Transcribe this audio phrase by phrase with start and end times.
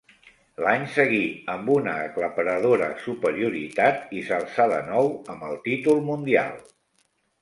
[0.67, 1.25] L'any seguí
[1.55, 6.63] amb una aclaparadora superioritat i s'alçà de nou amb el títol mundial.